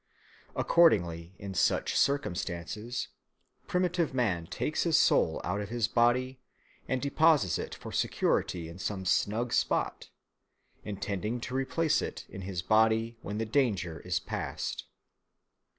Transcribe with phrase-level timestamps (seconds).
[0.55, 3.09] Accordingly, in such circumstances,
[3.67, 6.39] primitive man takes his soul out of his body
[6.87, 10.09] and deposits it for security in some snug spot,
[10.83, 14.85] intending to replace it in his body when the danger is past.